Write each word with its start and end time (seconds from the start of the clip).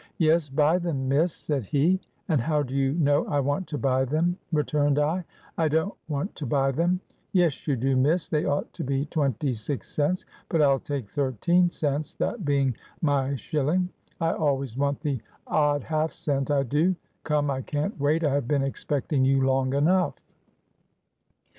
'Yes, 0.17 0.49
buy 0.49 0.79
them, 0.79 1.07
miss' 1.07 1.35
said 1.35 1.63
he. 1.63 1.99
'And 2.27 2.41
how 2.41 2.63
do 2.63 2.73
you 2.73 2.93
know 2.93 3.23
I 3.27 3.39
want 3.39 3.67
to 3.67 3.77
buy 3.77 4.03
them,' 4.03 4.35
returned 4.51 4.97
I, 4.97 5.23
'I 5.59 5.67
don't 5.67 5.93
want 6.07 6.33
to 6.37 6.47
buy 6.47 6.71
them.' 6.71 6.99
'Yes 7.33 7.67
you 7.67 7.75
do, 7.75 7.95
miss; 7.95 8.27
they 8.27 8.43
ought 8.43 8.73
to 8.73 8.83
be 8.83 9.05
twenty 9.05 9.53
six 9.53 9.89
cents, 9.91 10.25
but 10.49 10.59
I'll 10.59 10.79
take 10.79 11.07
thirteen 11.07 11.69
cents, 11.69 12.15
that 12.15 12.43
being 12.43 12.75
my 13.03 13.35
shilling. 13.35 13.89
I 14.19 14.31
always 14.31 14.75
want 14.75 15.01
the 15.01 15.21
odd 15.45 15.83
half 15.83 16.13
cent, 16.13 16.49
I 16.49 16.63
do. 16.63 16.95
Come, 17.23 17.51
I 17.51 17.61
can't 17.61 17.99
wait, 17.99 18.23
I 18.23 18.33
have 18.33 18.47
been 18.47 18.63
expecting 18.63 19.23
you 19.23 19.45
long 19.45 19.75
enough.'" 19.75 20.19